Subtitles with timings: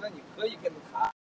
[0.00, 1.12] 那你可以跟他谈，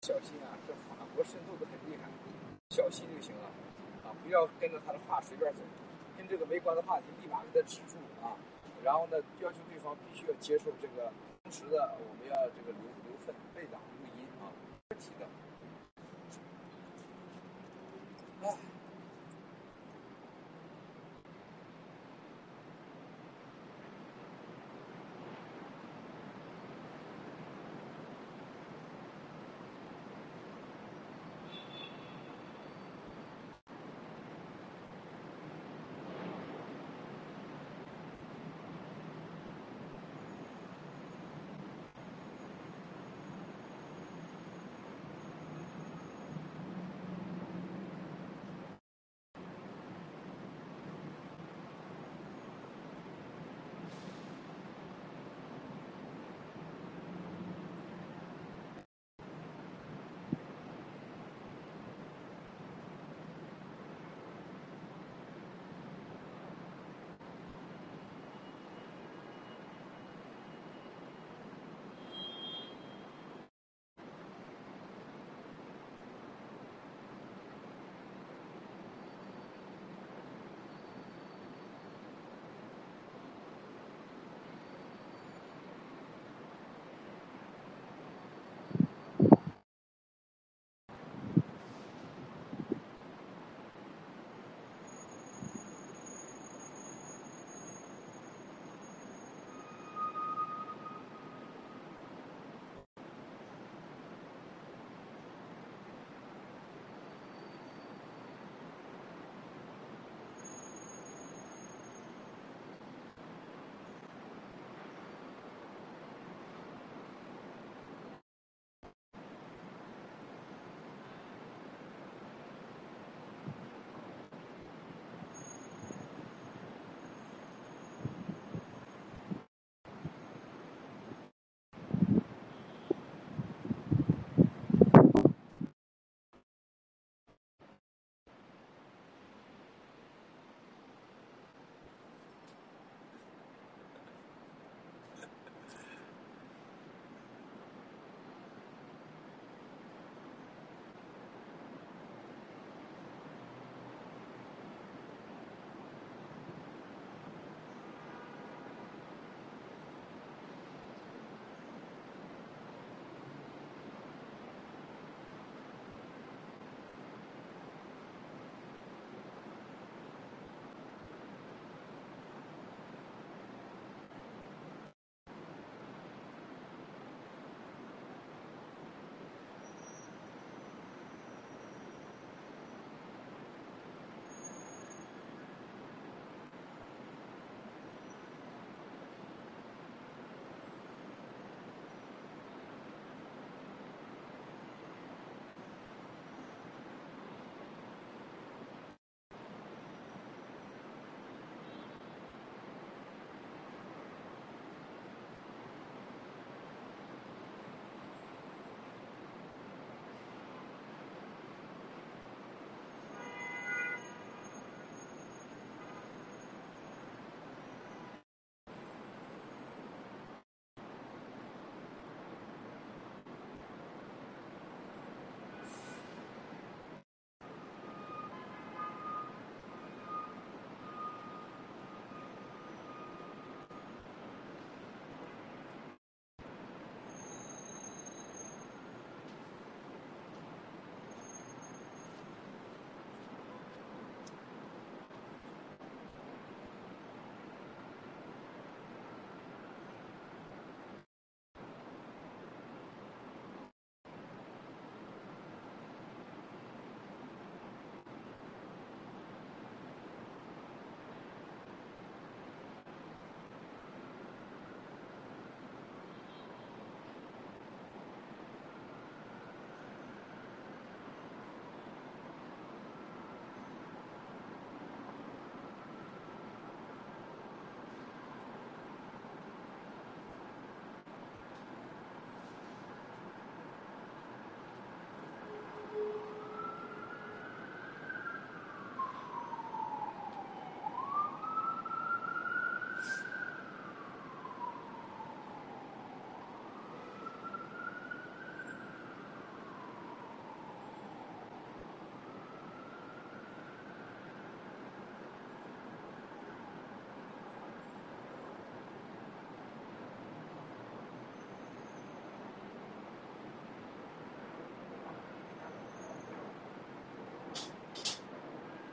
[0.00, 2.08] 小心啊，这法国渗透的很厉害，
[2.70, 3.50] 小心就行了，
[4.02, 5.60] 啊，不要跟着他的话随便走，
[6.16, 8.34] 跟这个没关的话题立马给他止住啊，
[8.82, 11.12] 然后呢，要求对方必须要接受这个，
[11.42, 14.48] 同时的我们要这个留留份备档录音啊，
[14.88, 15.28] 问题的，
[18.48, 18.56] 哎。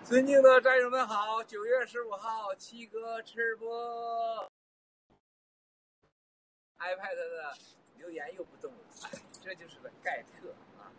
[0.09, 4.51] 尊敬的战友们好，九月十五号，七哥吃播
[6.79, 7.55] ，iPad 的
[7.95, 8.79] 留言又不动了，
[9.39, 10.89] 这就是个盖特啊，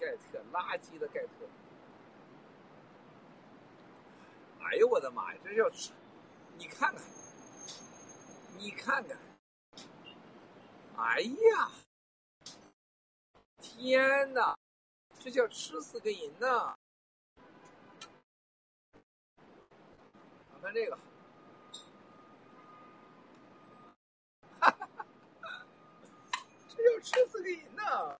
[0.00, 1.28] 盖特，垃圾的盖特。
[4.64, 5.92] 哎呦我的妈呀，这叫吃，
[6.58, 7.00] 你看看，
[8.58, 9.16] 你看看，
[10.96, 11.70] 哎呀，
[13.58, 14.58] 天哪，
[15.20, 16.74] 这叫吃死个人呐！
[20.64, 20.96] 看这个，
[24.58, 24.88] 哈哈
[25.42, 25.66] 哈
[26.70, 28.16] 这要吃死个人呐！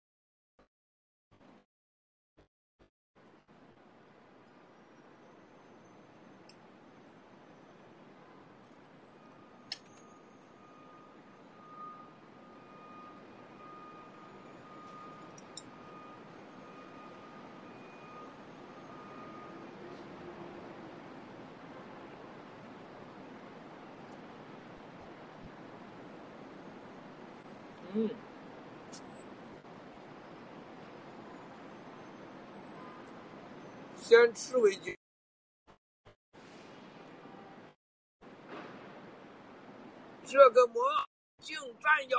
[34.06, 34.94] 先吃为敬。
[40.26, 40.82] 这个魔
[41.38, 42.18] 镜战友，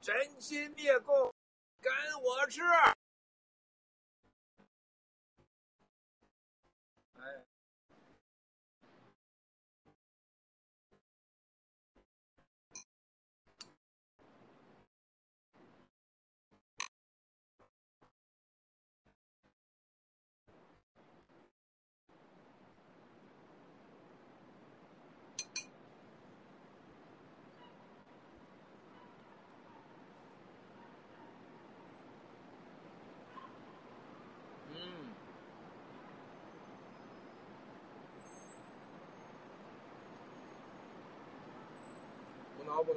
[0.00, 1.34] 真心灭共，
[1.80, 1.92] 跟
[2.22, 2.62] 我吃。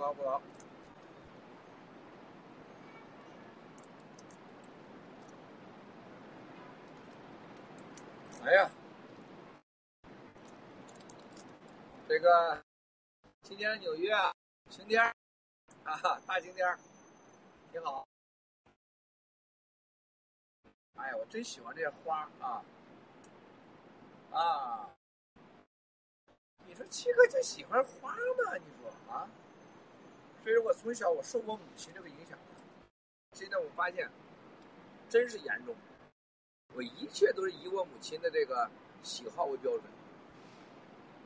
[0.02, 0.42] 不挠不挠。
[8.44, 8.72] 哎呀，
[12.08, 12.64] 这个
[13.44, 14.12] 今天纽约
[14.72, 15.04] 晴天
[15.84, 16.76] 啊，大晴天
[17.72, 18.08] 挺好。
[20.96, 22.64] 哎呀，我真喜欢这些花啊
[24.32, 24.90] 啊！
[26.66, 28.58] 你说七哥就喜欢花吗？
[28.58, 29.30] 你说啊？
[30.44, 32.38] 所以我从小我受我母亲这个影响，
[33.34, 34.10] 现在我发现
[35.08, 35.76] 真是严重。
[36.74, 38.70] 我一切都是以我母亲的这个
[39.04, 39.84] 喜好为标准，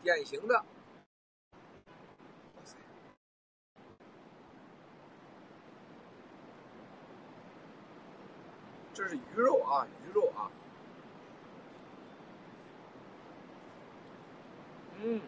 [0.04, 0.66] 典型的。
[8.94, 10.51] 这是鱼肉啊，鱼肉啊，
[15.01, 15.22] 嗯。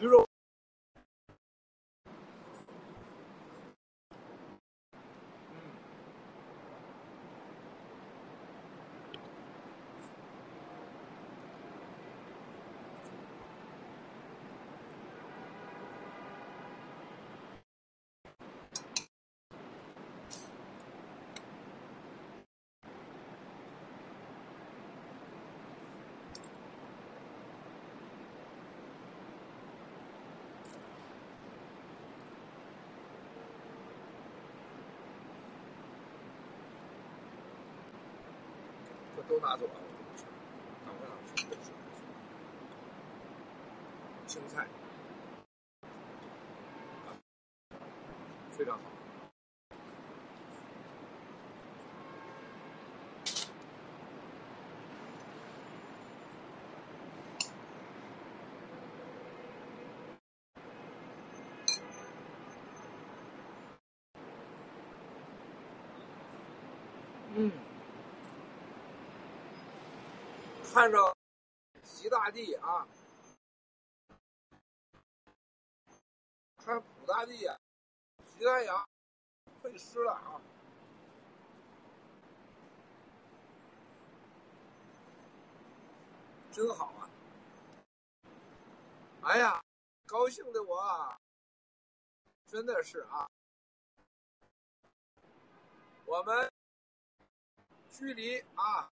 [0.00, 0.26] 鱼肉。
[39.32, 39.72] 都拿走了，
[40.84, 41.46] 打不上去。
[44.26, 44.66] 青菜，
[48.50, 48.80] 非常好。
[67.34, 67.71] 嗯。
[70.72, 71.14] 看着
[71.82, 72.88] 习大帝啊，
[76.56, 77.54] 看普大帝呀，
[78.26, 78.82] 习太阳
[79.60, 80.40] 会湿了啊，
[86.50, 87.10] 真好啊！
[89.24, 89.62] 哎呀，
[90.06, 91.14] 高兴的我
[92.46, 93.28] 真的是啊，
[96.06, 96.50] 我们
[97.90, 98.90] 距离啊。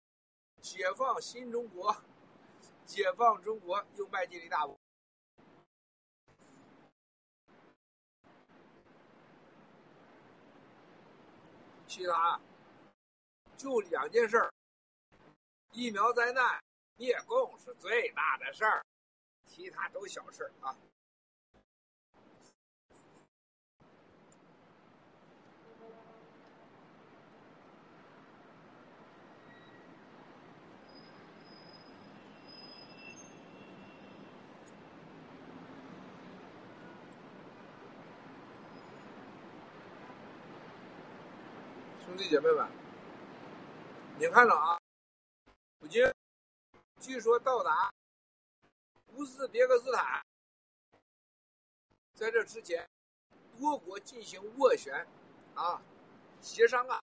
[0.62, 1.96] 解放新中国
[2.86, 4.78] 解放中国又迈进了一大步。
[11.88, 12.40] 其他
[13.56, 14.54] 就两件事儿
[15.72, 16.62] 疫苗灾难
[16.96, 18.86] 灭共是最大的事儿
[19.46, 20.78] 其他都小事儿啊。
[42.28, 42.70] 姐妹们，
[44.20, 44.78] 你看着啊，
[45.80, 46.14] 普京
[47.00, 47.90] 据说到达
[49.14, 50.22] 乌兹别克斯坦，
[52.14, 52.86] 在这之前，
[53.58, 55.08] 多国进行斡旋
[55.56, 55.82] 啊，
[56.42, 57.00] 协商啊，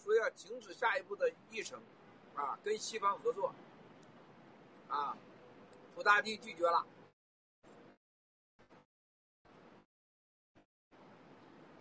[0.00, 1.82] 说要停止下一步的议程
[2.36, 3.52] 啊，跟西方合作
[4.88, 5.16] 啊，
[5.96, 6.86] 普大帝拒绝了，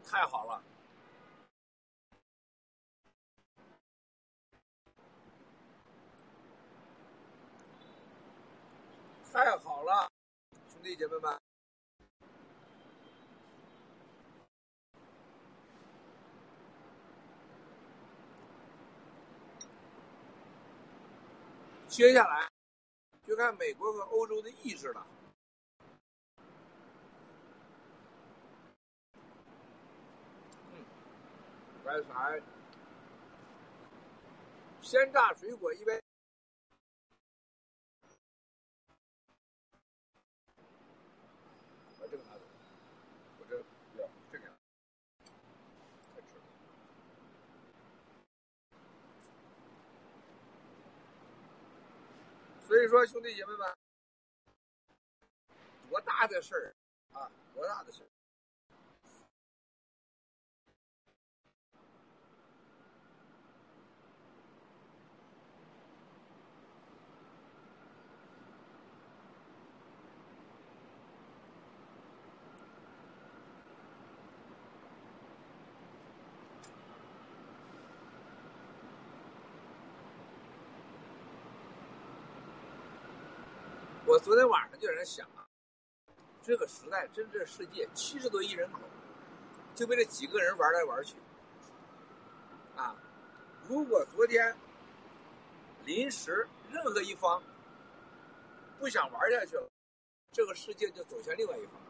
[0.04, 0.71] 太好了。
[9.34, 10.12] 太好了，
[10.74, 11.40] 兄弟姐妹们！
[21.88, 22.50] 接下来
[23.24, 25.08] 就看美国和欧洲的意志了。
[30.74, 30.86] 嗯，
[31.86, 32.42] 白菜，
[34.82, 36.02] 鲜榨水果一杯。
[52.72, 53.68] 所以说，兄弟姐妹们，
[55.90, 56.74] 多大的事儿
[57.12, 57.30] 啊！
[57.54, 58.08] 多大的事儿！
[84.12, 85.48] 我昨天晚上就在那想啊，
[86.42, 88.82] 这个时代，真正世界七十多亿人口，
[89.74, 91.16] 就被这几个人玩来玩去，
[92.76, 92.94] 啊！
[93.70, 94.54] 如果昨天
[95.86, 97.42] 临时任何一方
[98.82, 99.72] 不想玩下去了，
[100.34, 101.81] 这个世界就走向另外一方。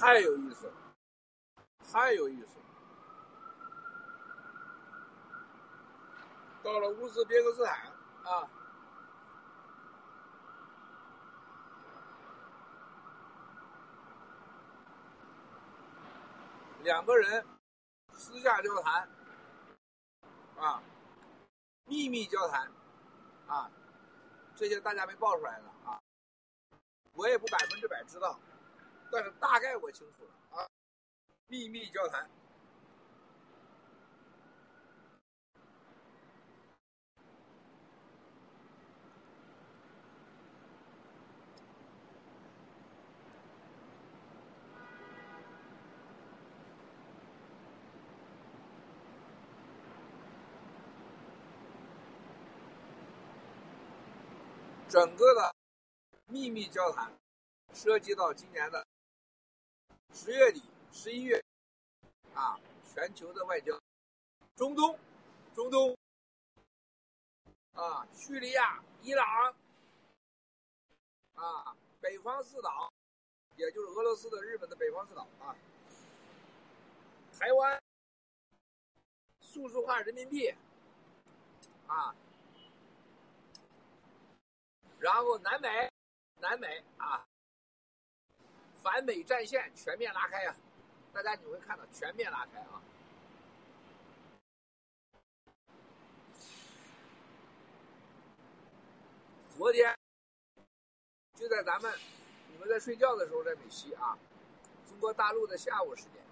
[0.00, 0.72] 太有意思了，
[1.92, 2.64] 太有意思了！
[6.62, 7.92] 到了乌兹别克斯坦
[8.24, 8.48] 啊，
[16.82, 17.44] 两个人
[18.14, 19.06] 私下交谈
[20.56, 20.82] 啊，
[21.84, 22.72] 秘密交谈
[23.46, 23.70] 啊，
[24.56, 26.00] 这些大家没爆出来的啊，
[27.12, 28.40] 我也不百分之百知道。
[29.12, 30.68] 但是大概我清楚了啊，
[31.48, 32.30] 秘密交谈，
[54.88, 55.54] 整个的
[56.28, 57.12] 秘密交谈
[57.74, 58.86] 涉及到今年的。
[60.12, 60.62] 十月底、
[60.92, 61.42] 十一月，
[62.34, 63.78] 啊，全球的外交，
[64.54, 64.98] 中东、
[65.54, 65.96] 中东，
[67.72, 69.54] 啊，叙利亚、伊朗，
[71.34, 72.92] 啊，北方四岛，
[73.56, 75.56] 也就是俄罗斯的、日本的北方四岛啊，
[77.38, 77.82] 台湾，
[79.40, 80.54] 数字化人民币，
[81.86, 82.14] 啊，
[84.98, 85.90] 然后南美，
[86.40, 87.26] 南美啊。
[88.82, 90.56] 反美战线全面拉开啊！
[91.12, 92.80] 大家你会看到全面拉开啊！
[99.56, 99.94] 昨天
[101.34, 101.92] 就在咱们
[102.50, 104.16] 你们在睡觉的时候，在美西啊，
[104.88, 106.22] 中国大陆的下午时间，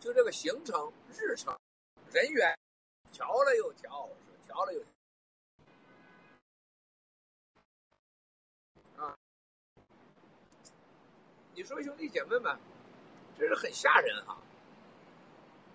[0.00, 1.54] 就这个行程日程
[2.10, 2.58] 人员
[3.10, 4.08] 调了又调，
[4.46, 4.82] 调了又。
[11.54, 12.58] 你说兄弟姐妹们，
[13.38, 14.38] 这是很吓人哈！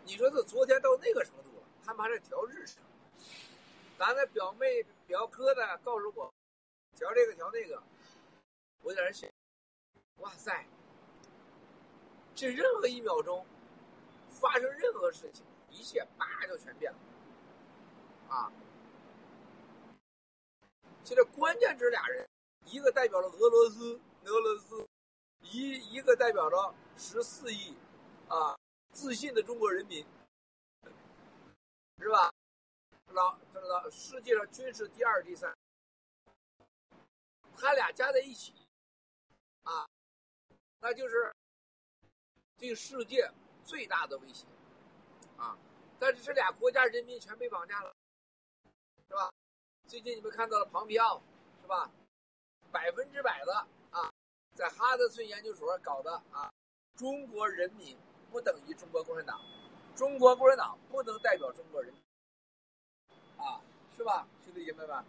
[0.03, 2.81] 你说这昨天到那个程度了，他们还在调日程，
[3.96, 6.34] 咱的表妹表哥呢告诉我，
[6.96, 7.81] 调这个调那个，
[8.81, 9.29] 我在那想，
[10.17, 10.65] 哇塞，
[12.34, 13.46] 这任何一秒钟
[14.31, 16.98] 发生任何事情，一切叭就全变了，
[18.29, 18.51] 啊！
[21.03, 22.27] 现在关键这俩人，
[22.65, 24.88] 一个代表了俄罗斯，俄罗斯，
[25.41, 27.75] 一一个代表着十四亿，
[28.27, 28.58] 啊，
[28.91, 30.06] 自信的中国人民，
[32.00, 32.32] 是吧？
[33.08, 35.56] 老这个世界上军事第二、第三，
[37.56, 38.53] 他俩加在一起，
[39.63, 39.88] 啊，
[40.79, 41.34] 那就是
[42.58, 43.32] 对世界
[43.63, 44.46] 最大的威胁，
[45.38, 45.58] 啊！
[45.98, 47.96] 但是这俩国家人民全被绑架了，
[49.08, 49.32] 是吧？
[49.88, 51.22] 最近你们看到了庞皮奥，
[51.62, 51.89] 是吧？
[52.72, 53.67] 百分之百的，
[54.57, 56.51] 在哈德逊研究所搞的啊，
[56.95, 57.95] 中国人民
[58.31, 59.39] 不等于中国共产党，
[59.95, 61.93] 中国共产党不能代表中国人，
[63.37, 63.61] 啊，
[63.95, 65.05] 是吧，兄弟姐妹们？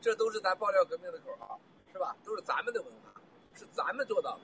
[0.00, 1.60] 这都是咱爆料革命的口号，
[1.92, 2.16] 是吧？
[2.24, 3.14] 都是咱们的文化，
[3.54, 4.40] 是咱们做到的。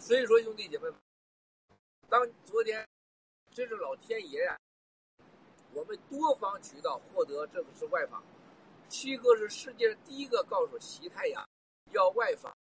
[0.00, 0.96] 所以说，兄弟姐妹们，
[2.08, 2.84] 当昨天，
[3.52, 4.58] 这是老天爷呀！
[5.72, 8.20] 我们多方渠道获得这个是外访，
[8.94, 11.44] 七哥是世界上第一个告诉习太阳
[11.90, 12.56] 要外访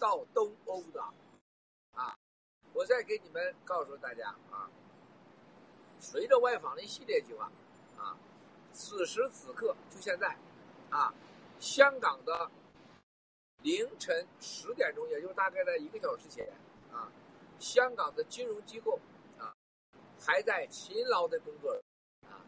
[0.00, 1.00] 到东欧的，
[1.92, 2.12] 啊！
[2.72, 4.68] 我再给你们告诉大家啊，
[6.00, 7.52] 随着外访的一系列计划，
[7.96, 8.18] 啊，
[8.72, 10.36] 此时此刻就现在，
[10.90, 11.14] 啊，
[11.60, 12.50] 香港的
[13.62, 16.52] 凌晨十点钟，也就大概在一个小时前，
[16.92, 17.06] 啊，
[17.60, 18.98] 香港的金融机构
[19.38, 19.54] 啊
[20.20, 21.80] 还在勤劳的工作。
[22.24, 22.42] 啊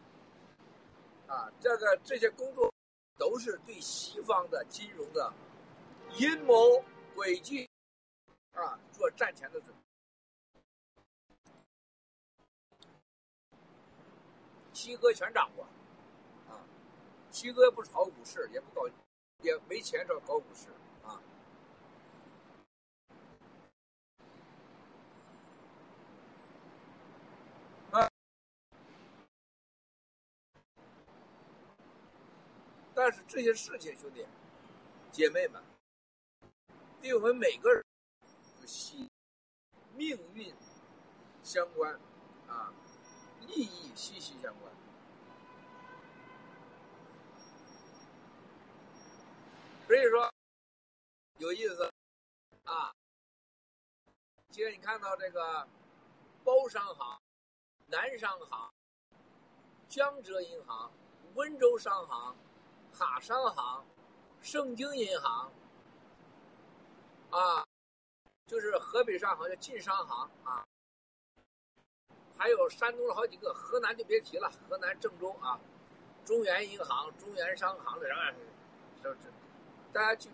[1.25, 2.72] 啊，这个这些工作
[3.17, 5.33] 都是对西方的金融的
[6.17, 6.83] 阴谋
[7.15, 7.69] 诡计
[8.53, 9.81] 啊做战前的准备。
[14.73, 15.63] 七哥全掌握
[16.49, 16.59] 啊，
[17.31, 18.87] 七哥不炒股市，也不搞，
[19.41, 20.67] 也没钱找搞股市
[21.03, 21.21] 啊。
[33.05, 34.25] 但是这些事情，兄弟
[35.11, 35.61] 姐妹们，
[37.01, 37.83] 对我们每个人
[38.65, 39.09] 息
[39.93, 40.55] 命运
[41.43, 41.99] 相关
[42.47, 42.73] 啊，
[43.41, 44.73] 利益息息相关。
[49.85, 50.31] 所以说
[51.39, 51.83] 有意思
[52.63, 52.89] 啊。
[54.49, 55.67] 今天你看到这个
[56.45, 57.19] 包商行、
[57.87, 58.73] 南商行、
[59.89, 60.89] 江浙银行、
[61.33, 62.33] 温州商行。
[62.93, 63.83] 卡商行、
[64.39, 65.51] 盛京银行，
[67.31, 67.65] 啊，
[68.45, 70.63] 就是河北商行叫晋商行啊，
[72.37, 75.59] 还有山东的好几个，河南就别提了，河南郑州啊，
[76.23, 78.07] 中原银行、中原商行的，
[79.01, 79.21] 这这，
[79.91, 80.29] 大家就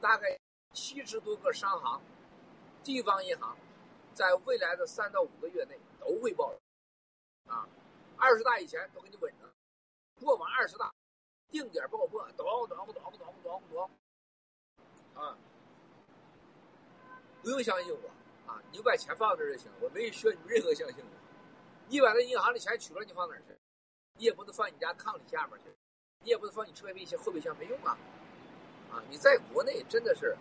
[0.00, 0.38] 大概
[0.72, 2.00] 七十多个商行、
[2.84, 3.56] 地方银行，
[4.14, 6.54] 在未来的三到五个月内都会爆
[7.48, 7.66] 啊，
[8.16, 9.52] 二十大以前都给你稳着，
[10.20, 10.94] 过完二十大。
[11.54, 13.90] 定点爆破，咚咚咚咚咚咚咚，
[15.14, 15.38] 啊！
[17.44, 21.10] 不用相信我啊，你就把钱放这就行，我没需要你们任何相信我。
[21.86, 23.56] 你把那银行的钱取了，你放哪儿去？
[24.14, 25.72] 你也不能放你家炕里下面去，
[26.24, 27.96] 你也不能放你车尾箱后备箱，没用啊！
[28.90, 30.36] 啊，你在国内真的是，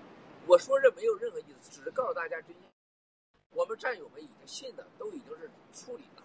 [0.48, 2.64] 我说这没有任何意思，只是告诉大家真相，
[3.52, 6.24] 我们战友们已经信的都已经是处理了，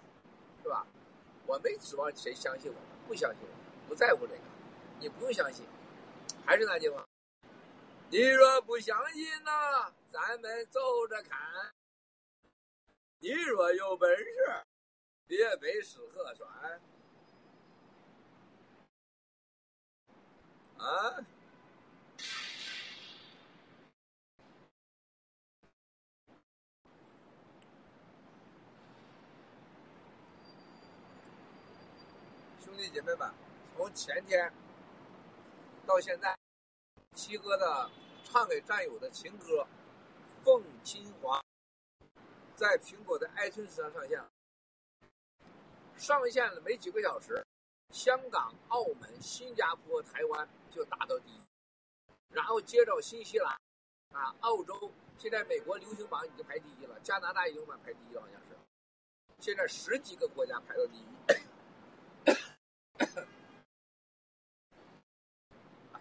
[0.63, 0.87] 是吧？
[1.47, 4.41] 我没指望谁相信我们，不相信我们，不在乎这个。
[5.01, 5.65] 你不用相信，
[6.45, 7.07] 还是那句话，
[8.11, 9.51] 你若不相信呢，
[10.11, 11.39] 咱们走着看；
[13.21, 14.25] 你若有本事，
[15.27, 16.81] 别背诗和船。
[20.79, 21.25] 啊！
[32.65, 33.33] 兄弟姐妹们，
[33.77, 34.53] 从前天。
[35.89, 36.37] 到现在，
[37.15, 37.91] 七哥的
[38.23, 39.63] 唱给战友的情歌
[40.45, 41.41] 《凤清华》
[42.55, 44.23] 在苹果的 iTunes 上上线，
[45.97, 47.43] 上线了没几个小时，
[47.95, 51.41] 香港、澳门、新加坡、台湾就达到第一，
[52.35, 53.59] 然后接着新西兰，
[54.13, 58.49] 啊，澳洲，现在美国流行榜已经排第一了，加拿大流行榜排第一了好像是，
[59.41, 61.05] 现在十几个国家排到第一。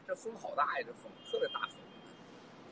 [0.05, 0.85] 这风好大呀！
[0.85, 1.77] 这风特别大风，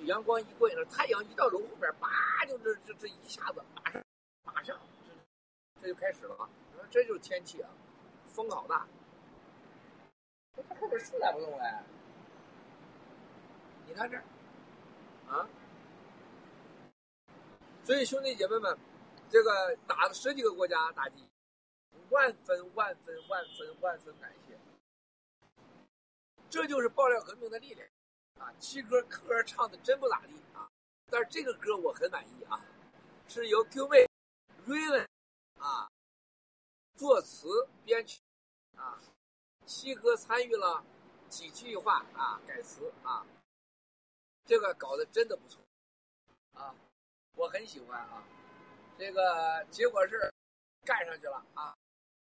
[0.08, 2.10] 阳光一过去了，太阳一到楼后边，叭，
[2.48, 4.04] 就这这这一下子，马上
[4.44, 6.50] 马上，这这就开始了。
[6.72, 7.70] 你说这就是天气啊，
[8.34, 8.88] 风好大。
[10.56, 11.84] 这后边树咋不动了。
[13.88, 14.18] 你看这，
[15.30, 15.48] 啊，
[17.84, 18.76] 所以兄弟姐妹们，
[19.30, 21.24] 这个打了十几个国家打击，
[22.10, 24.45] 万分万分万分万分感谢。
[26.50, 27.88] 这就是爆料革命的力量
[28.40, 28.54] 啊！
[28.60, 30.70] 七哥歌唱的真不咋地啊，
[31.08, 32.64] 但是这个歌我很满意啊，
[33.28, 34.08] 是由 Q 妹
[34.66, 35.06] Raven
[35.60, 35.90] 啊
[36.96, 37.48] 作词
[37.84, 38.22] 编曲
[38.76, 39.00] 啊，
[39.66, 40.84] 七哥参与了
[41.30, 43.26] 几句话啊改词啊。
[44.46, 45.62] 这个搞得真的不错，
[46.54, 46.76] 啊，
[47.34, 48.24] 我很喜欢啊。
[48.98, 50.32] 这个结果是
[50.86, 51.76] 干上去了啊，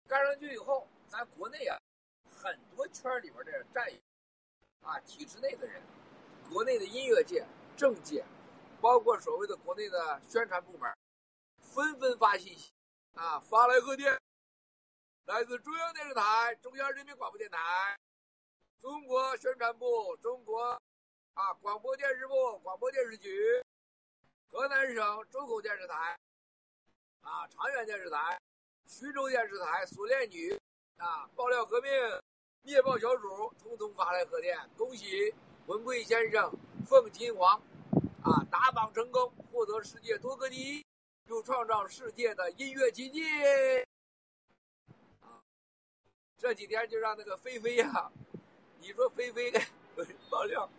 [0.08, 1.78] 干上去以后，咱国内啊，
[2.30, 4.00] 很多圈里边的战友
[4.82, 5.82] 啊，体制内的人，
[6.50, 7.46] 国内的音乐界、
[7.78, 8.26] 政界，
[8.82, 10.91] 包括所谓的国内的宣传部门，
[11.60, 12.72] 纷纷发信息
[13.13, 14.20] 啊，发来贺电，
[15.26, 17.58] 来自中央电视台、中央人民广播电台、
[18.80, 20.80] 中国宣传部、中国。
[21.34, 21.54] 啊！
[21.62, 23.63] 广播电视部、广播电视局、
[24.52, 26.20] 河南省周口电视台、
[27.22, 28.38] 啊长垣电视台、
[28.86, 30.54] 徐州电视台、苏联女、
[30.98, 31.89] 啊爆料革命
[32.63, 35.34] 灭暴小组，通通发来贺电，恭喜
[35.65, 36.54] 文贵先生
[36.86, 37.60] 奉金黄，
[38.21, 40.86] 啊打榜成功，获得世界多个第一，
[41.28, 43.24] 又创造世界的音乐奇迹。
[45.21, 45.41] 啊，
[46.38, 48.12] 这几天就让那个菲菲呀，
[48.80, 49.52] 你说菲菲
[50.30, 50.69] 爆料。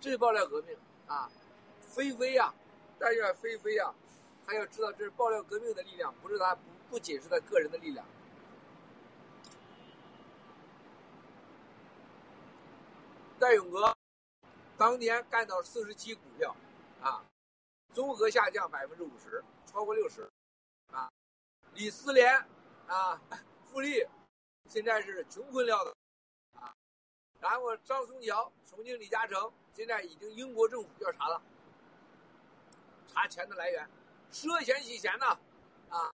[0.00, 0.76] 这是爆料革命
[1.08, 1.30] 啊，
[1.80, 2.54] 飞飞呀！
[2.98, 3.92] 但愿飞飞呀，
[4.46, 8.06] 他要知道这是爆料革命的力量，不是他不不仅是他个人的力量。
[13.44, 13.94] 戴勇哥
[14.74, 16.56] 当年干到四十七股票
[17.02, 17.22] 啊，
[17.92, 20.26] 综合下降百分之五十，超过六十
[20.90, 21.12] 啊。
[21.74, 22.34] 李思廉
[22.86, 23.20] 啊，
[23.62, 24.02] 富力
[24.70, 25.94] 现在是穷困潦倒
[26.58, 26.74] 啊。
[27.38, 29.52] 然后张松桥、重庆李嘉诚。
[29.74, 31.42] 现在已经英国政府调查了，
[33.08, 33.86] 查钱的来源，
[34.32, 35.26] 涉嫌洗钱呢，
[35.90, 36.10] 啊，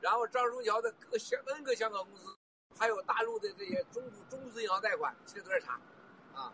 [0.00, 2.34] 然后张松桥的各香 N 个香港公司，
[2.78, 5.78] 还有大陆的这些中中资银行贷款，现在都在查，
[6.34, 6.52] 啊，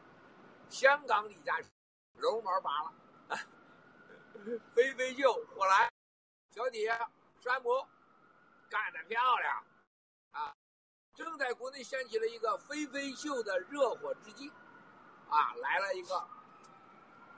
[0.69, 1.71] 香港李嘉诚，
[2.15, 2.93] 绒毛拔了，
[4.75, 5.91] 飞飞秀火来，
[6.51, 6.89] 小铁
[7.41, 7.87] 山姆，
[8.69, 9.65] 干得漂亮，
[10.33, 10.55] 啊，
[11.15, 14.51] 正在国内掀起了一个飞飞秀的热火之际，
[15.29, 16.29] 啊，来了一个。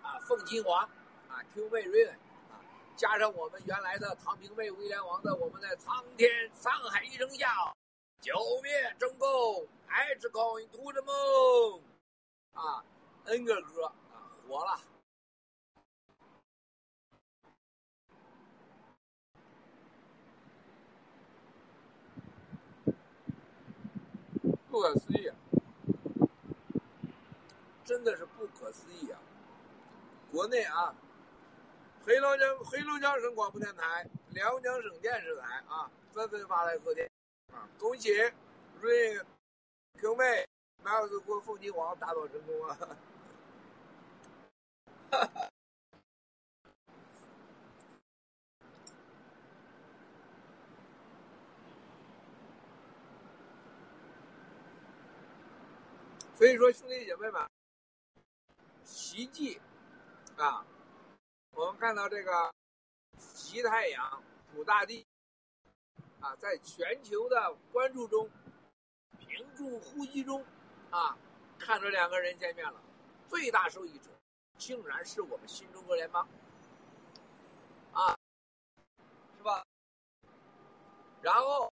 [0.03, 0.89] 啊，凤金华，
[1.29, 2.19] 啊，Q 妹瑞恩，
[2.51, 2.57] 啊，
[2.97, 7.47] 加上我们原来的唐平妹、威廉王的我们的苍天沧海一声笑，
[8.19, 11.83] 九灭中共，爱之空，图着梦，
[12.53, 12.85] 啊
[13.25, 13.93] ，N 个歌啊
[14.49, 14.81] 火了，
[24.69, 25.31] 不可思议，
[27.85, 29.21] 真的是不可思议啊！
[30.31, 30.95] 国内啊，
[32.05, 37.11] 黑龙江黑龙江省广播电台、辽宁省电视台啊，纷纷发来贺电
[37.53, 38.11] 啊，恭喜
[38.81, 39.21] 瑞
[39.99, 40.47] Q 妹、
[40.83, 42.75] 马尔斯国凤金王打榜成功啊！
[45.11, 45.49] 哈哈。
[56.35, 57.47] 所以说，兄弟姐妹们，
[58.85, 59.61] 奇迹。
[60.39, 60.65] 啊，
[61.53, 62.51] 我们看到这个
[63.19, 65.07] 极太阳普大帝
[66.21, 68.31] 啊，在全球的关注中、
[69.19, 70.43] 屏住呼吸中
[70.91, 71.17] 啊，
[71.59, 72.81] 看着两个人见面了，
[73.29, 74.11] 最大受益者
[74.59, 76.27] 竟然是我们新中国联邦
[77.93, 78.17] 啊，
[79.37, 79.65] 是吧？
[81.23, 81.73] 然后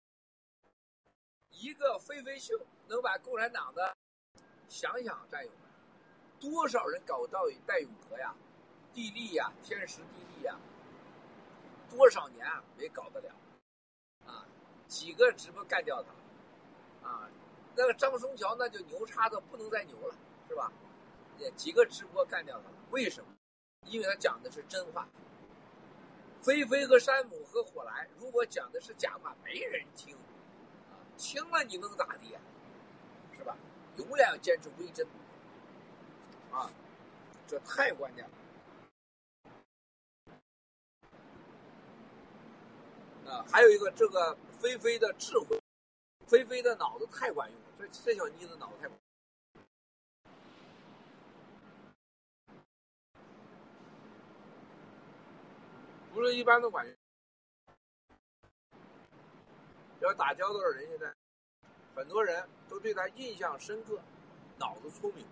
[1.50, 3.96] 一个飞飞秀能把共产党的
[4.68, 5.60] 想想战友们，
[6.40, 8.34] 多少人搞到戴永革呀？
[8.92, 10.58] 地利呀，天时地利呀，
[11.90, 12.46] 多少年
[12.76, 13.34] 没搞得了，
[14.26, 14.46] 啊，
[14.86, 17.28] 几个直播干掉他，啊，
[17.76, 20.14] 那个张松桥那就牛叉的不能再牛了，
[20.48, 20.72] 是吧？
[21.38, 23.26] 也几个直播干掉他了，为什么？
[23.86, 25.08] 因为他讲的是真话。
[26.40, 30.14] 菲菲和山姆和火来，如果讲的是假话，没人听，
[30.90, 32.36] 啊，听了你能咋地？
[33.36, 33.56] 是吧？
[33.96, 35.06] 永远要坚持为真，
[36.52, 36.70] 啊，
[37.46, 38.30] 这太关键了。
[43.32, 45.58] 啊，还有一个这个菲菲的智慧，
[46.26, 47.58] 菲菲的脑子太管用，
[47.92, 48.88] 这小妮子脑子太，
[56.12, 56.94] 不是一般的管用。
[60.00, 61.14] 要打交道的人，现在
[61.94, 64.00] 很多人都对他印象深刻，
[64.58, 65.26] 脑子聪明。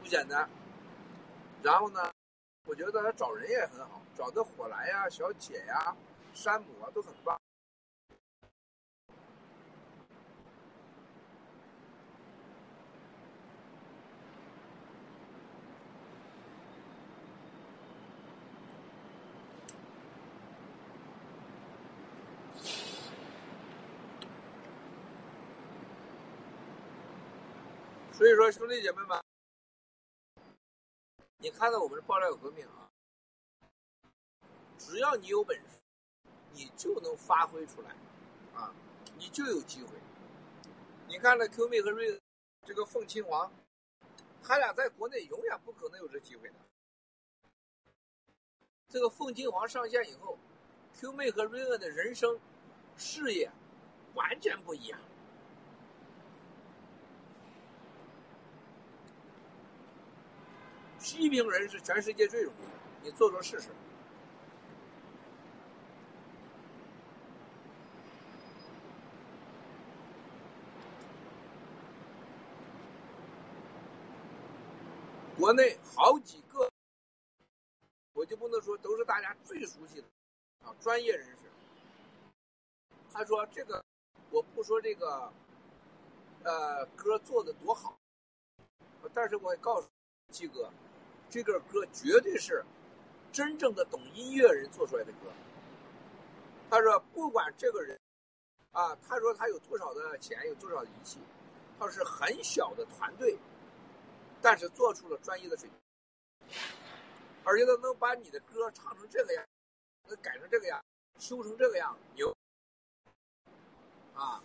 [0.00, 0.48] 不简单，
[1.62, 2.12] 然后呢，
[2.68, 5.96] 我觉得他找人也很好，找的火来呀、小姐呀、
[6.34, 7.40] 山姆啊都很棒。
[28.12, 29.27] 所以说，兄弟姐妹们。
[31.58, 32.88] 看到我们的爆料革命啊，
[34.78, 35.80] 只要你有本事，
[36.52, 37.90] 你就能发挥出来，
[38.54, 38.72] 啊，
[39.16, 39.98] 你就有机会。
[41.08, 42.20] 你看那 Q 妹和瑞恩
[42.64, 43.52] 这个凤亲王，
[44.40, 46.54] 他俩在国内永远不可能有这机会的。
[48.88, 50.38] 这个凤亲王上线以后
[50.94, 52.38] ，Q 妹和瑞恩的人生、
[52.96, 53.50] 事业
[54.14, 55.00] 完全不一样。
[61.00, 63.68] 批评人是全世界最容易的，你做做试试。
[75.36, 76.68] 国内好几个，
[78.12, 80.06] 我就不能说都是大家最熟悉的
[80.64, 81.44] 啊，专业人士。
[83.12, 83.82] 他说这个，
[84.30, 85.32] 我不说这个，
[86.42, 87.96] 呃，歌做的多好，
[89.14, 89.88] 但是我告诉
[90.32, 90.68] 七哥。
[91.30, 92.64] 这个歌绝对是
[93.30, 95.30] 真正的懂音乐人做出来的歌。
[96.70, 97.98] 他说，不管这个人
[98.72, 101.18] 啊，他说他有多少的钱，有多少的仪器，
[101.78, 103.38] 他是很小的团队，
[104.42, 106.50] 但是做出了专业的水平，
[107.44, 109.44] 而且他能把你的歌唱成这个样，
[110.06, 110.82] 能改成这个样，
[111.18, 112.34] 修成这个样，牛
[114.14, 114.42] 啊！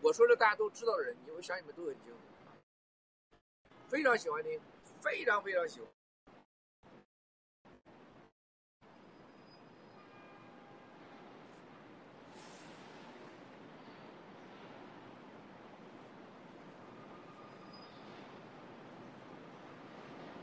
[0.00, 2.16] 我说这大家都知道的人，你我想你们都很清楚。
[3.92, 4.58] 非常喜欢听，
[5.02, 5.88] 非常非常喜欢。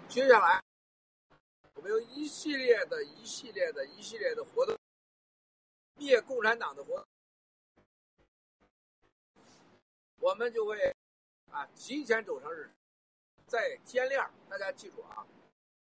[0.08, 0.64] 接下来，
[1.74, 4.78] 我们有一系列的一系列的一系列的活动，
[5.96, 7.08] 灭共产党的活动，
[10.20, 10.96] 我们就会
[11.50, 12.79] 啊提前走上日程。
[13.50, 15.26] 在天链大家记住啊，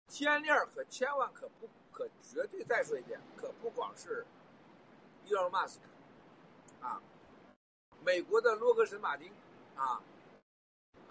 [0.08, 4.26] 天链可千万可不可绝对再说一遍，可不光是
[5.26, 7.02] 伊隆马斯克啊，
[8.02, 9.30] 美国的洛克什马丁
[9.76, 10.02] 啊，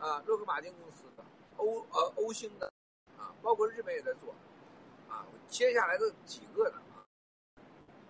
[0.01, 1.25] 啊洛克马丁公司的
[1.59, 2.73] 欧呃欧星的
[3.19, 4.35] 啊，包括日本也在做
[5.11, 7.05] 啊，接下来的几个呢啊，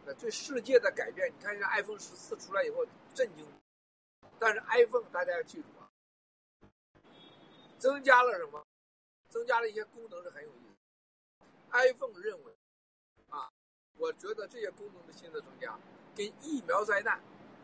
[0.07, 3.45] 那对世界的改变，你看一下 iPhone 十四出来以后震惊，
[4.39, 5.67] 但是 iPhone 大家要记住。
[7.79, 8.65] 增加了什么？
[9.29, 11.47] 增加了一些功能是很有意思。
[11.71, 12.53] iPhone 认为，
[13.29, 13.49] 啊，
[13.97, 15.79] 我觉得这些功能的新的增加，
[16.17, 17.21] 跟疫苗灾难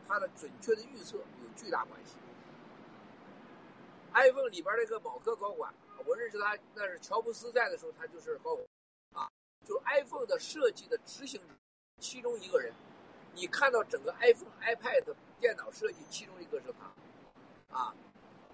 [0.07, 2.15] 它的准确的预测有巨大关系。
[4.13, 5.73] iPhone 里边那个某个高管，
[6.05, 8.67] 我认识他，那是乔布斯在的时候，他就是高管，
[9.13, 9.29] 啊，
[9.65, 11.53] 就是 iPhone 的设计的执行者
[11.99, 12.71] 其中一个人。
[13.33, 17.93] 你看到整个 iPhone、iPad 电脑设计其中一个是他，啊。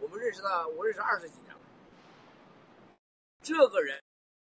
[0.02, 1.62] 我们认识他，我认识二十几年了。
[3.42, 4.04] 这个人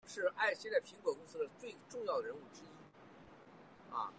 [0.06, 2.68] 是爱现在苹果公司的最重要的人物之一。
[3.90, 4.12] 啊，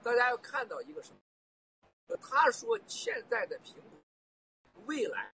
[0.00, 2.16] 大家要看到一个什么？
[2.20, 4.00] 他说现在的苹果，
[4.86, 5.32] 未来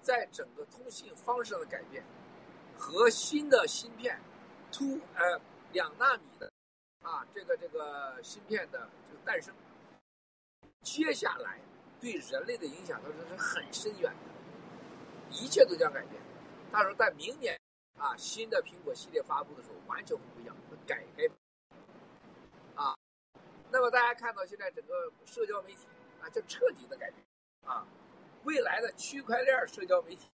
[0.00, 2.04] 在整个通信方式上的改变
[2.76, 4.20] 和新的芯片
[4.70, 5.40] 突呃
[5.72, 6.52] 两纳米的
[7.02, 9.52] 啊这个这个芯片的这个诞生，
[10.82, 11.58] 接下来。
[12.00, 14.18] 对人类的影响，他说是很深远的，
[15.30, 16.22] 一切都将改变。
[16.70, 17.58] 他说，在明年
[17.96, 21.24] 啊，新的苹果系列发布的时候，完全会不一样，会改改。
[22.74, 22.96] 啊，
[23.70, 25.86] 那么大家看到现在整个社交媒体
[26.22, 27.24] 啊，就彻底的改变
[27.64, 27.86] 啊，
[28.44, 30.28] 未来的区块链社交媒体。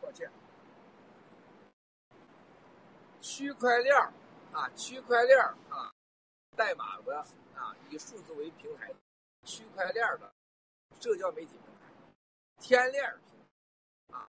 [0.00, 0.30] 抱歉，
[3.20, 3.96] 区块链
[4.52, 5.38] 啊，区块链
[5.70, 5.90] 啊，
[6.56, 7.24] 代码的。
[7.54, 8.92] 啊，以数字为平台，
[9.44, 10.32] 区块链的
[10.98, 11.92] 社交媒体平台，
[12.58, 13.38] 天链平
[14.08, 14.28] 台，啊，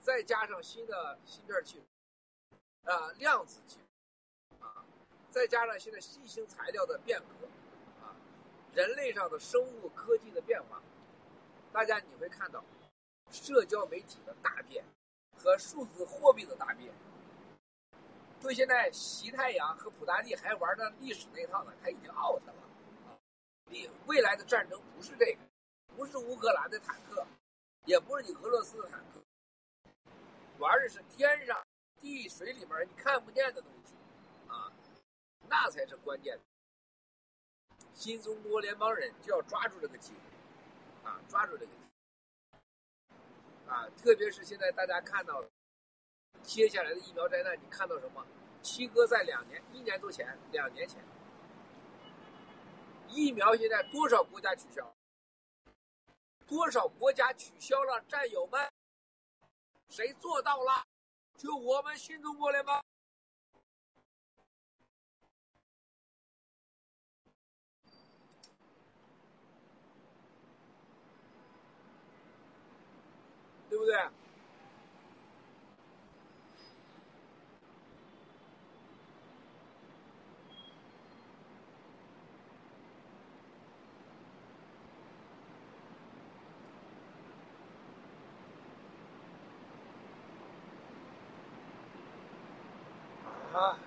[0.00, 4.84] 再加上新的芯片技术，啊，量子技术，啊，
[5.30, 7.46] 再加上现在新型材料的变革，
[8.04, 8.16] 啊，
[8.72, 10.82] 人类上的生物科技的变化，
[11.72, 12.64] 大家你会看到
[13.30, 14.82] 社交媒体的大变
[15.36, 16.92] 和数字货币的大变。
[18.42, 22.52] 对现在西太阳和普大帝还玩的历史那套呢，他已经 out 了
[23.06, 23.16] 啊！
[23.66, 25.38] 你未来的战争不是这个，
[25.96, 27.24] 不是乌克兰的坦克，
[27.84, 29.22] 也不是你俄罗斯的坦克，
[30.58, 31.64] 玩的是天上、
[32.00, 33.94] 地、水里面你看不见的东西
[34.48, 34.72] 啊，
[35.48, 36.38] 那才是关键。
[37.94, 43.88] 新中国联邦人就要抓住这个机会啊，抓住这个机会啊！
[44.02, 45.42] 特别是现在大家看到。
[46.42, 48.22] 接下来的疫苗灾难，你看到什么？
[48.62, 51.02] 七哥在两年、一年多前、两年前，
[53.08, 54.94] 疫苗现在多少国家取消？
[56.46, 58.00] 多少国家取消了？
[58.02, 58.70] 战友们，
[59.88, 60.84] 谁做到了？
[61.38, 62.84] 就我们新中国联邦，
[73.70, 73.96] 对不对？
[93.52, 93.78] 啊！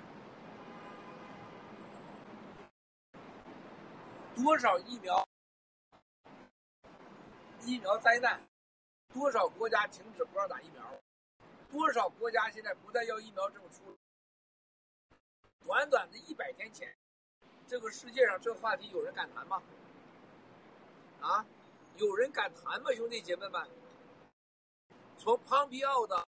[4.36, 5.28] 多少疫苗？
[7.62, 8.40] 疫苗灾难？
[9.12, 10.84] 多少国家停止不让打疫苗？
[11.72, 13.98] 多少国家现在不再要疫苗证书？
[15.64, 16.96] 短短的一百天前，
[17.66, 19.64] 这个世界上这个话题有人敢谈吗？
[21.22, 21.44] 啊？
[21.98, 23.68] 有人敢谈吗，兄弟姐妹们？
[25.18, 26.25] 从庞皮奥的。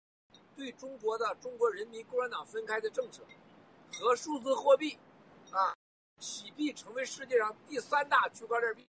[0.57, 3.21] 对中国的中国人民共产党分开的政策
[3.93, 4.97] 和数字货币，
[5.51, 5.77] 啊，
[6.19, 8.87] 洗币成为世界上第三大区块链币，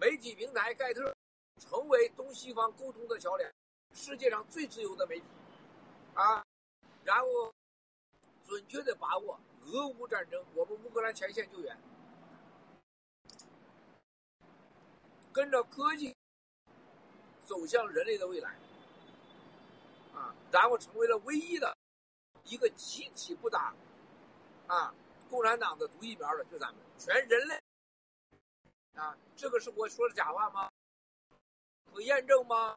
[0.00, 1.14] 媒体平台盖特
[1.60, 3.48] 成为东西方沟通的桥梁，
[3.94, 5.26] 世界上最自由的媒体，
[6.14, 6.44] 啊，
[7.04, 7.54] 然后
[8.44, 11.78] 准确的把握俄乌战争，我们乌克兰前线救援，
[15.32, 16.16] 跟着科技
[17.46, 18.58] 走向人类的未来。
[20.18, 21.76] 啊然后成为了唯一的
[22.44, 23.72] 一个集体不打
[24.66, 24.92] 啊
[25.30, 27.62] 共产党的毒疫苗的，就咱们全人类
[28.94, 30.68] 啊，这个是我说的假话吗？
[31.92, 32.76] 可验证吗？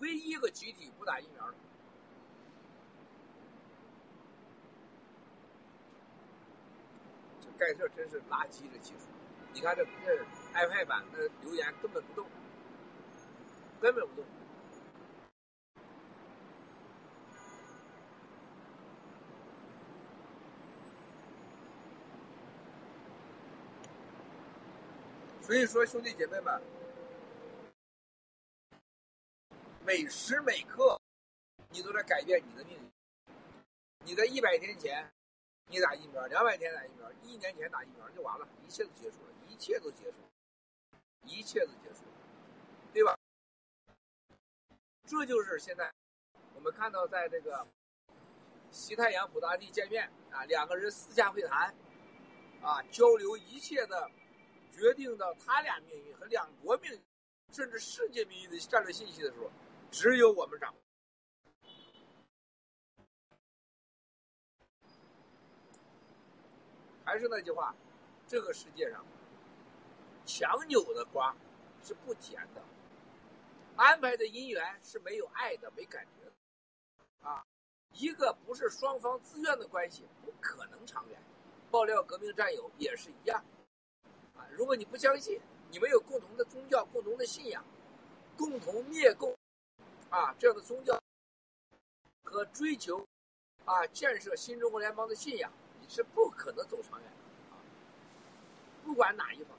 [0.00, 1.54] 唯一一个集体不打疫苗的，
[7.40, 9.06] 这盖特真是垃圾的技术。
[9.54, 12.28] 你看这这 iPad 版的留言根本不动，
[13.80, 14.24] 根本不动。
[25.42, 26.62] 所以说，兄弟姐妹们，
[29.84, 30.96] 每时每刻，
[31.68, 32.92] 你都在改变你的命运。
[34.04, 35.12] 你在一百天前，
[35.66, 40.30] 你打疫苗；两百天打疫苗；一年前打疫苗就完了，一切都结束了，一切都结束了，
[41.24, 42.12] 一切都结束了，
[42.92, 43.18] 对吧？
[45.04, 45.92] 这就是现在
[46.54, 47.66] 我们看到，在这个
[48.70, 51.74] 西太阳普大帝见面啊，两个人私下会谈，
[52.62, 54.08] 啊，交流一切的。
[54.72, 57.00] 决定到他俩命运和两国命运，
[57.52, 59.50] 甚至世界命运的战略信息的时候，
[59.90, 60.80] 只有我们掌握。
[67.04, 67.74] 还是那句话，
[68.26, 69.04] 这个世界上，
[70.24, 71.36] 强扭的瓜
[71.82, 72.62] 是不甜的，
[73.76, 77.44] 安排的姻缘是没有爱的、没感觉的，啊，
[77.90, 81.20] 一个不是双方自愿的关系，不可能长远。
[81.70, 83.44] 爆料革命战友也是一样。
[84.56, 85.40] 如果你不相信，
[85.70, 87.64] 你们有共同的宗教、共同的信仰、
[88.36, 89.34] 共同灭共，
[90.10, 91.00] 啊，这样的宗教
[92.24, 93.06] 和追求，
[93.64, 95.50] 啊，建设新中国联邦的信仰，
[95.80, 97.56] 你是不可能走长远的，啊，
[98.84, 99.58] 不管哪一方，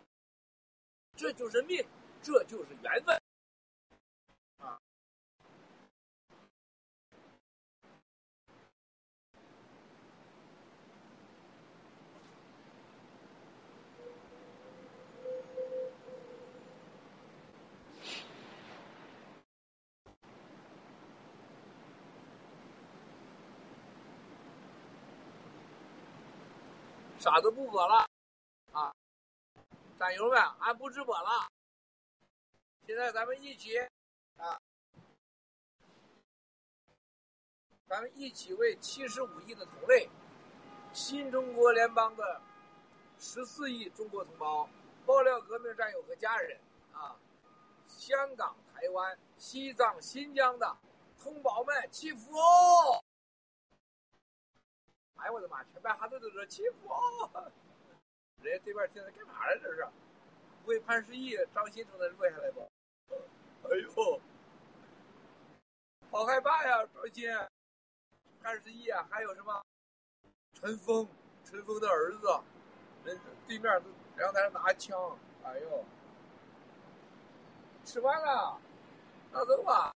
[1.17, 1.83] 这就是命，
[2.21, 3.22] 这就是缘分。
[27.23, 28.05] 啥都不播了，
[28.73, 28.93] 啊，
[29.97, 31.47] 战友们，俺不直播了。
[32.85, 33.77] 现在咱们一起，
[34.35, 34.59] 啊，
[37.87, 40.09] 咱们一起为七十五亿的同类，
[40.91, 42.41] 新中国联邦的
[43.17, 44.67] 十四亿中国同胞、
[45.05, 46.59] 爆料革命战友和家人，
[46.91, 47.15] 啊，
[47.87, 50.75] 香港、台湾、西藏、新疆的
[51.17, 52.33] 同胞们祈福！
[55.23, 57.49] 哎我的妈，全班孩子都在祈福哦！
[58.41, 59.57] 人家对面听着干嘛呢？
[59.61, 59.87] 这是
[60.65, 62.69] 为潘石屹、张欣从那落下来不？
[63.63, 64.21] 哎呦，
[66.11, 66.85] 好害怕呀！
[66.93, 67.29] 张欣、
[68.41, 69.63] 潘石屹啊，还有什么
[70.59, 71.07] 陈峰、
[71.45, 72.27] 陈峰的儿子，
[73.05, 73.17] 人
[73.47, 75.85] 对面都让他拿枪，哎呦！
[77.85, 78.59] 吃完了，
[79.31, 79.92] 拿走吧。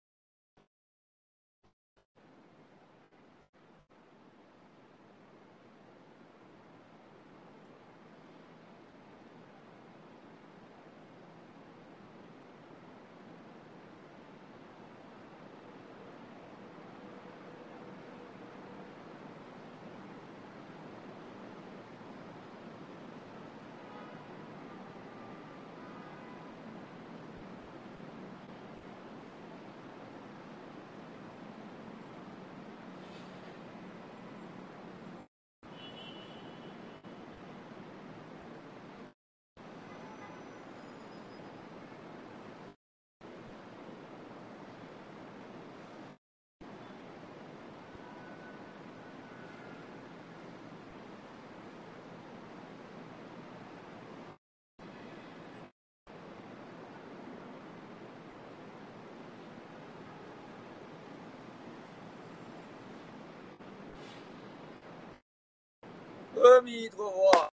[66.36, 67.55] 阿弥陀佛。